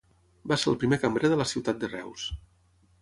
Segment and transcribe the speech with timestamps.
[0.51, 2.25] Va ser el primer cambrer de la ciutat de Reus.